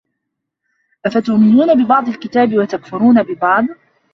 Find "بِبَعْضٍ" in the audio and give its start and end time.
3.23-3.65